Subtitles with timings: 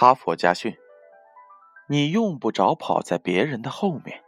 [0.00, 0.78] 哈佛家训：
[1.88, 4.22] 你用不着跑在别人的后面。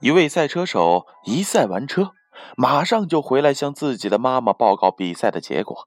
[0.00, 2.10] 一位赛车手一赛完车，
[2.56, 5.86] 马上就回来向自己的妈妈报告比赛的结果。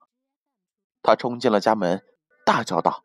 [1.02, 2.02] 他冲进了家门，
[2.46, 3.04] 大叫道：“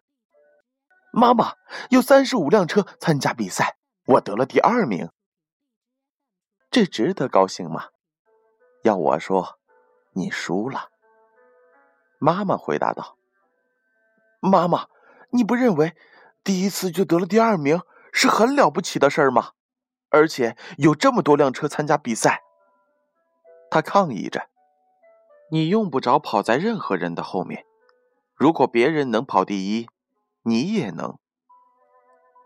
[1.12, 1.55] 妈妈，
[1.90, 5.09] 有三十五辆车参加比赛，我得了第二名。
[6.71, 7.90] 这值得高兴吗？
[8.84, 9.59] 要我说，
[10.13, 10.88] 你输了。”
[12.18, 13.18] 妈妈回答道。
[14.39, 14.88] 妈妈，
[15.31, 15.95] 你不认为
[16.43, 19.52] 第一次就得了第二名是很了不起的事儿吗？
[20.09, 22.41] 而且有这么多辆车参加比赛，
[23.70, 24.49] 他抗议着
[25.51, 27.65] ：“你用不着跑在任何人的后面。
[28.34, 29.87] 如果别人能跑第一，
[30.43, 31.20] 你也能。”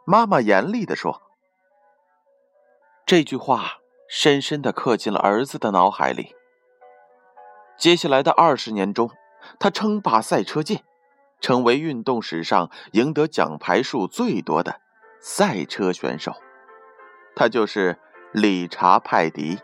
[0.05, 1.21] 妈妈严厉地说。
[3.05, 3.77] 这句话
[4.09, 6.35] 深深地刻进了儿子的脑海里。
[7.77, 9.09] 接下来的二十年中，
[9.59, 10.83] 他称霸赛车界。
[11.43, 14.79] 成为运动史上赢得奖牌数最多的
[15.19, 16.33] 赛车选手，
[17.35, 17.99] 他就是
[18.31, 19.59] 理查·派迪。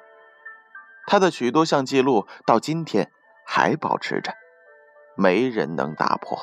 [1.08, 3.09] 他的许多项记录到今天
[3.45, 4.33] 还保持着，
[5.16, 6.38] 没人能打破。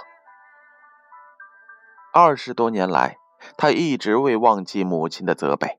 [2.14, 3.18] 二十多年来，
[3.58, 5.78] 他一直未忘记母亲的责备：“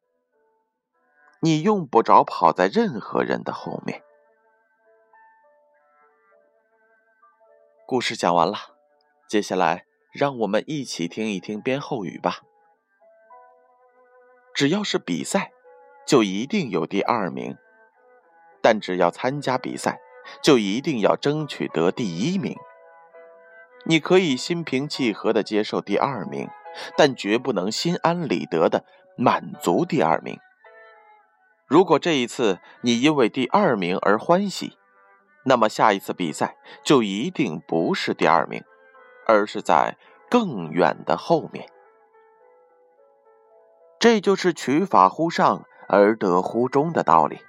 [1.41, 4.03] 你用不着跑在任何人的后面。”
[7.87, 8.76] 故事讲完了。
[9.27, 9.83] 接下来，
[10.13, 12.39] 让我们一起听一听编后语吧。
[14.53, 15.51] 只要是比赛，
[16.07, 17.55] 就一定有第二名；
[18.61, 19.99] 但只要参加比赛，
[20.41, 22.55] 就一定要争取得第一名。
[23.85, 26.47] 你可以心平气和地接受第二名，
[26.95, 28.85] 但绝不能心安理得地
[29.17, 30.39] 满足第二名。
[31.67, 34.77] 如果这一次你因为第二名而欢喜，
[35.43, 38.63] 那么下一次比赛就一定不是第二名。
[39.27, 39.97] 而是在
[40.29, 41.69] 更远的后面，
[43.99, 47.39] 这就是取法乎上而得乎中的道理，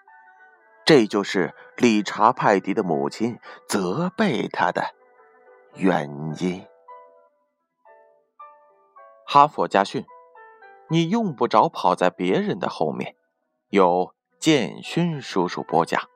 [0.85, 4.95] 这就是理查·派迪的母亲责备他的
[5.75, 6.67] 原因。
[9.25, 10.05] 哈佛家训：
[10.89, 13.15] 你用不着跑在别人的后面。
[13.71, 16.09] 有建勋叔叔播讲。